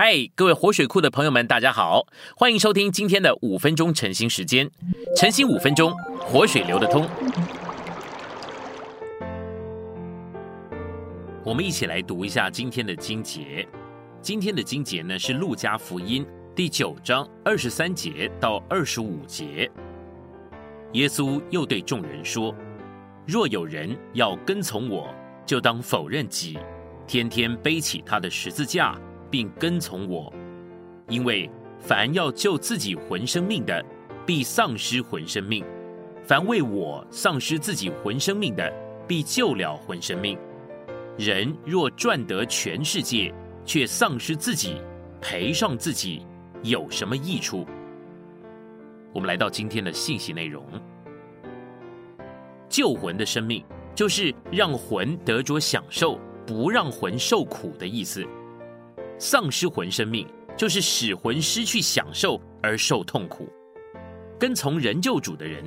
[0.00, 2.06] 嗨，各位活水库的朋友们，大家好，
[2.36, 4.70] 欢迎收听今天的五分钟晨兴时间。
[5.16, 7.04] 晨兴五分钟，活水流得通。
[11.44, 13.66] 我们一起来读一下今天的经节。
[14.22, 16.24] 今天的经节呢是路加福音
[16.54, 19.68] 第九章二十三节到二十五节。
[20.92, 22.54] 耶稣又对众人说
[23.26, 25.12] ：“若有人要跟从我，
[25.44, 26.56] 就当否认己，
[27.04, 28.96] 天天背起他的十字架。”
[29.30, 30.32] 并跟从我，
[31.08, 33.84] 因为凡要救自己魂生命的，
[34.26, 35.64] 必丧失魂生命；
[36.24, 38.72] 凡为我丧失自己魂生命的，
[39.06, 40.38] 必救了魂生命。
[41.16, 43.32] 人若赚得全世界，
[43.64, 44.80] 却丧失自己，
[45.20, 46.24] 赔上自己，
[46.62, 47.66] 有什么益处？
[49.12, 50.64] 我们来到今天的信息内容：
[52.68, 53.64] 救魂的生命，
[53.94, 58.24] 就是让魂得着享受，不让魂受苦的意思。
[59.18, 63.48] 丧失魂生命，就是使魂失去享受而受痛苦。
[64.38, 65.64] 跟从人救主的人，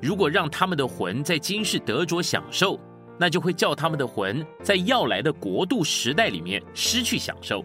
[0.00, 2.80] 如果让他们的魂在今世得着享受，
[3.18, 7.64] 那就会叫他们的魂在要来的国度时代里面失去享受。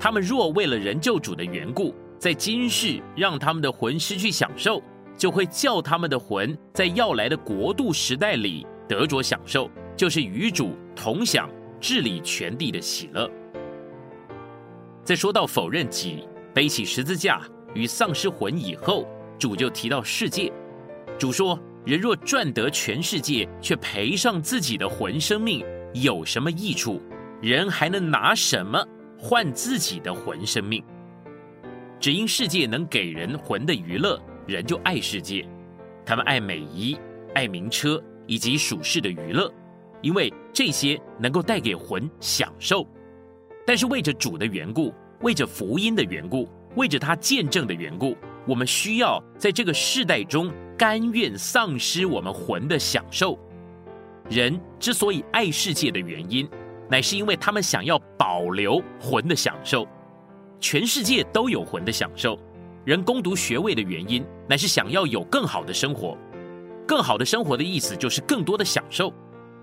[0.00, 4.82] 他们若为了人救主的缘故，在今世让他们的魂失去享受，
[5.16, 11.48] 就会叫他们的魂在要来的国度时代里得着享受，就是与主同享
[11.80, 13.30] 治理全地的喜乐。
[15.04, 17.42] 在说到否认己、背起十字架
[17.74, 19.06] 与丧失魂以后，
[19.38, 20.50] 主就提到世界。
[21.18, 27.02] 主说：“人若赚得全世界，却赔上自己的魂生命，有什么益处？
[27.42, 28.82] 人还能拿什么
[29.18, 30.82] 换自己的魂生命？
[32.00, 35.46] 只因世界能给人魂的娱乐，人就爱世界。
[36.06, 36.96] 他们爱美衣、
[37.34, 39.52] 爱名车以及属世的娱乐，
[40.00, 42.88] 因为这些能够带给魂享受。”
[43.66, 53.38] 但是为着主的缘故，为着福音的缘故，为着他见证的缘故，我们需要在这个世代中甘愿丧失我们魂的享受。
[54.28, 56.48] 人之所以爱世界的原因，
[56.90, 59.86] 乃是因为他们想要保留魂的享受。
[60.60, 62.38] 全世界都有魂的享受。
[62.84, 66.16] 人攻读学位的原因，乃是想要有更好的生活。
[66.86, 69.10] 更好的生活的意思就是更多的享受。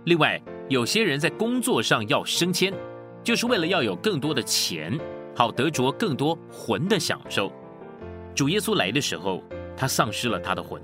[0.06, 2.74] 另外，有些人在工作上要升迁。
[3.24, 4.98] 就是为了要有更多的钱，
[5.36, 7.52] 好得着更多魂的享受。
[8.34, 9.44] 主耶稣来的时候，
[9.76, 10.82] 他丧失了他的魂，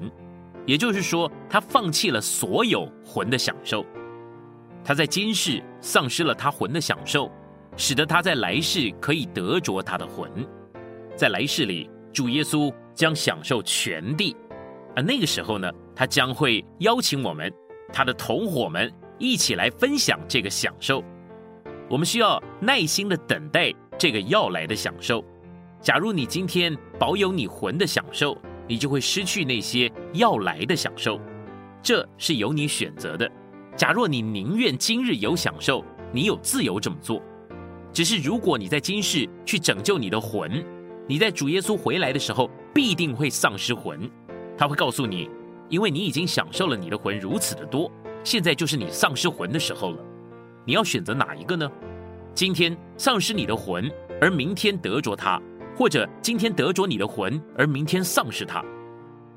[0.65, 3.85] 也就是说，他放弃了所有魂的享受。
[4.83, 7.31] 他在今世丧失了他魂的享受，
[7.75, 10.29] 使得他在来世可以得着他的魂。
[11.15, 14.35] 在来世里，主耶稣将享受全地，
[14.95, 17.51] 而那个时候呢，他将会邀请我们，
[17.91, 21.03] 他的同伙们一起来分享这个享受。
[21.89, 25.23] 我们需要耐心的等待这个要来的享受。
[25.81, 28.37] 假如你今天保有你魂的享受，
[28.67, 31.19] 你就会失去那些要来的享受。
[31.81, 33.29] 这是由你选择的。
[33.75, 37.21] 假若你宁愿今日有享受，你有自由这么做。
[37.93, 40.65] 只是如果你在今世去拯救你的魂，
[41.07, 44.09] 你在主耶稣回来的时候必定会丧失魂。
[44.57, 45.29] 他会告诉你，
[45.69, 47.89] 因为你已经享受了你的魂如此的多，
[48.23, 50.03] 现在就是你丧失魂的时候了。
[50.67, 51.71] 你要选择哪一个呢？
[52.33, 53.89] 今天丧失你的魂，
[54.19, 55.41] 而明天得着它；
[55.73, 58.61] 或者今天得着你的魂，而明天丧失它。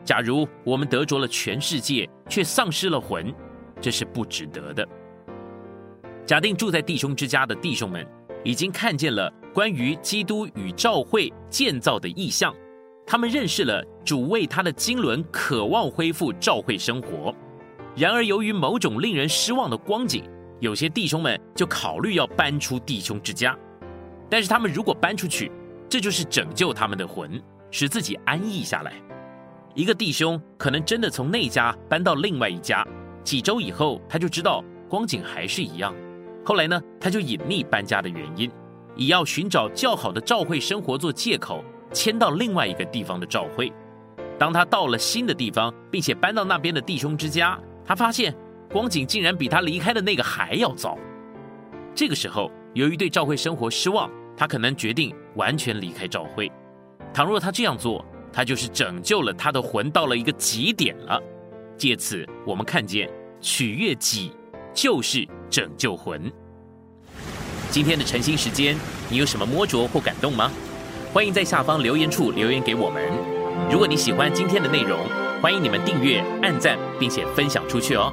[0.05, 3.33] 假如我们得着了全世界，却丧失了魂，
[3.81, 4.85] 这是不值得的。
[6.27, 8.05] 假定住在弟兄之家的弟兄们
[8.43, 12.53] 已经看见了关于基督与教会建造的意象，
[13.07, 17.33] 他们认识了主为他的经纶渴望恢复教会生活。
[17.95, 20.25] 然而，由于某种令人失望的光景。
[20.61, 23.57] 有些弟兄们就考虑要搬出弟兄之家，
[24.29, 25.51] 但是他们如果搬出去，
[25.89, 28.93] 这就是拯救他们的魂，使自己安逸下来。
[29.75, 32.87] 一个弟兄可能真的从那家搬到另外一家，
[33.25, 35.95] 几周以后他就知道光景还是一样。
[36.45, 38.51] 后来呢，他就隐匿搬家的原因，
[38.95, 43.73] 以要寻找较好的照会生活做借口，迁到另外一个地方的照会。
[44.39, 48.35] 当他到了新的地方，并且搬到那边的弟兄之家，他发现。
[48.73, 50.97] 光景竟然比他离开的那个还要糟。
[51.95, 56.51] 这个时候，由于对赵慧生活失望，他可能决定完全离开赵慧。
[57.13, 61.21] 倘若他这样做，他就是拯救了他的魂到了一个极点了。
[61.77, 64.33] 借此，我们看见取悦己
[64.73, 66.31] 就是拯救魂。
[67.71, 68.77] 今天的晨兴时间，
[69.09, 70.51] 你有什么摸着或感动吗？
[71.13, 73.03] 欢迎在下方留言处留言给我们。
[73.69, 75.01] 如果你喜欢今天的内容，
[75.43, 78.13] 欢迎你们订阅、按赞，并且分享出去哦。